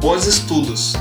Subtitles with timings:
[0.00, 0.94] Bons estudos!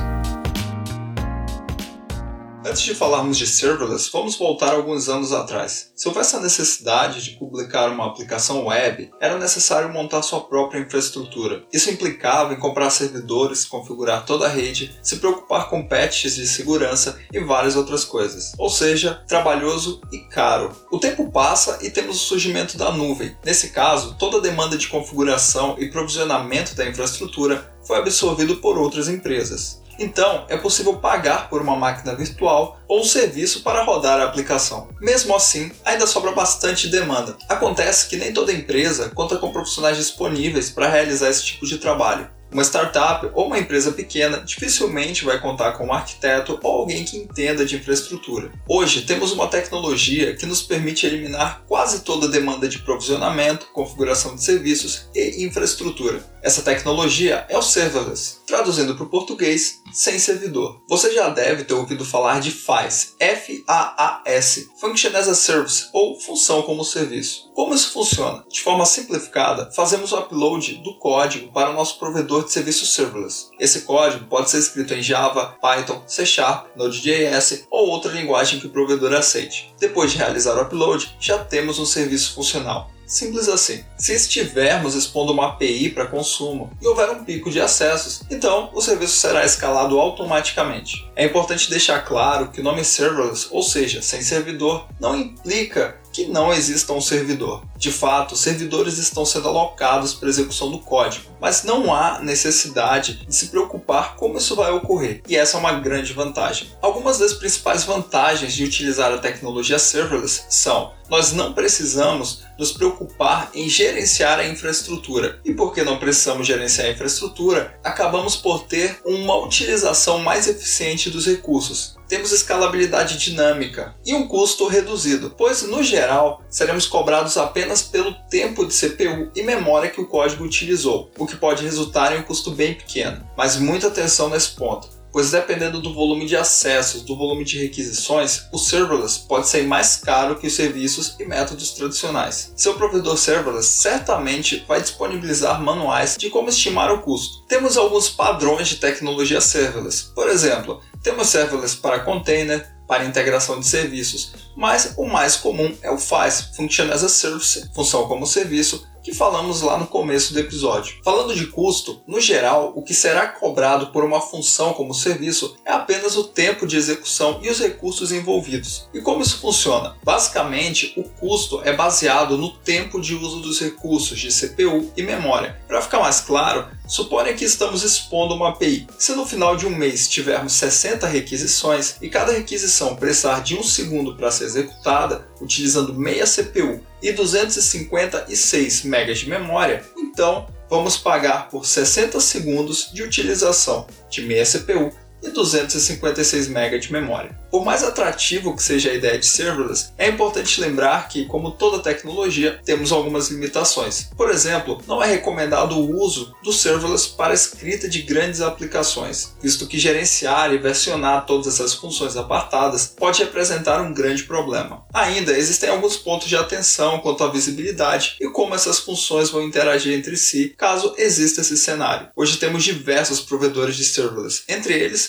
[2.69, 5.91] Antes de falarmos de serverless, vamos voltar alguns anos atrás.
[5.95, 11.63] Se houvesse a necessidade de publicar uma aplicação web, era necessário montar sua própria infraestrutura.
[11.73, 17.19] Isso implicava em comprar servidores, configurar toda a rede, se preocupar com patches de segurança
[17.33, 18.53] e várias outras coisas.
[18.55, 20.71] Ou seja, trabalhoso e caro.
[20.91, 23.35] O tempo passa e temos o surgimento da nuvem.
[23.43, 29.09] Nesse caso, toda a demanda de configuração e provisionamento da infraestrutura foi absorvido por outras
[29.09, 29.79] empresas.
[29.99, 34.89] Então, é possível pagar por uma máquina virtual ou um serviço para rodar a aplicação.
[35.01, 37.37] Mesmo assim, ainda sobra bastante demanda.
[37.49, 42.29] Acontece que nem toda empresa conta com profissionais disponíveis para realizar esse tipo de trabalho.
[42.51, 47.15] Uma startup ou uma empresa pequena dificilmente vai contar com um arquiteto ou alguém que
[47.15, 48.51] entenda de infraestrutura.
[48.67, 54.35] Hoje temos uma tecnologia que nos permite eliminar quase toda a demanda de provisionamento, configuração
[54.35, 56.23] de serviços e infraestrutura.
[56.41, 60.81] Essa tecnologia é o serverless, traduzindo para o português, sem servidor.
[60.87, 66.61] Você já deve ter ouvido falar de FAS, F-A-A-S, Function as a Service ou função
[66.61, 67.49] como serviço.
[67.53, 68.43] Como isso funciona?
[68.49, 73.47] De forma simplificada, fazemos o upload do código para o nosso provedor de serviço serverless.
[73.59, 78.67] Esse código pode ser escrito em Java, Python, C Sharp, Node.js ou outra linguagem que
[78.67, 79.73] o provedor aceite.
[79.79, 82.89] Depois de realizar o upload, já temos um serviço funcional.
[83.09, 83.83] Simples assim.
[83.97, 88.81] Se estivermos expondo uma API para consumo e houver um pico de acessos, então o
[88.81, 91.09] serviço será escalado automaticamente.
[91.15, 96.25] É importante deixar claro que o nome serverless, ou seja, sem servidor, não implica que
[96.27, 97.63] não exista um servidor.
[97.77, 103.35] De fato, servidores estão sendo alocados para execução do código, mas não há necessidade de
[103.35, 106.69] se preocupar como isso vai ocorrer, e essa é uma grande vantagem.
[106.81, 113.49] Algumas das principais vantagens de utilizar a tecnologia serverless são: nós não precisamos nos preocupar
[113.53, 115.39] em gerenciar a infraestrutura.
[115.43, 121.25] E porque não precisamos gerenciar a infraestrutura, acabamos por ter uma utilização mais eficiente dos
[121.25, 128.13] recursos temos escalabilidade dinâmica e um custo reduzido, pois no geral seremos cobrados apenas pelo
[128.29, 132.23] tempo de CPU e memória que o código utilizou, o que pode resultar em um
[132.23, 133.29] custo bem pequeno.
[133.37, 138.43] Mas muita atenção nesse ponto pois dependendo do volume de acessos, do volume de requisições,
[138.51, 142.53] o serverless pode ser mais caro que os serviços e métodos tradicionais.
[142.55, 147.45] Seu provedor serverless certamente vai disponibilizar manuais de como estimar o custo.
[147.47, 150.11] Temos alguns padrões de tecnologia serverless.
[150.13, 155.91] Por exemplo, temos serverless para container, para integração de serviços, mas o mais comum é
[155.91, 160.39] o FAS, Function as a Service, função como serviço, que falamos lá no começo do
[160.39, 160.95] episódio.
[161.03, 165.71] Falando de custo, no geral, o que será cobrado por uma função como serviço é
[165.71, 168.89] apenas o tempo de execução e os recursos envolvidos.
[168.93, 169.95] E como isso funciona?
[170.03, 175.59] Basicamente, o custo é baseado no tempo de uso dos recursos de CPU e memória.
[175.67, 178.87] Para ficar mais claro, suponha que estamos expondo uma API.
[178.97, 183.63] Se no final de um mês tivermos 60 requisições e cada requisição precisar de um
[183.63, 191.47] segundo para ser executada, utilizando meia CPU e 256 MB de memória, então vamos pagar
[191.49, 194.91] por 60 segundos de utilização de meia CPU
[195.21, 197.37] e 256 MB de memória.
[197.49, 201.81] Por mais atrativo que seja a ideia de serverless, é importante lembrar que, como toda
[201.81, 204.09] tecnologia, temos algumas limitações.
[204.15, 209.65] Por exemplo, não é recomendado o uso do serverless para escrita de grandes aplicações, visto
[209.67, 214.85] que gerenciar e versionar todas essas funções apartadas pode representar um grande problema.
[214.93, 219.93] Ainda existem alguns pontos de atenção quanto à visibilidade e como essas funções vão interagir
[219.93, 222.09] entre si caso exista esse cenário.
[222.15, 225.08] Hoje temos diversos provedores de serverless, entre eles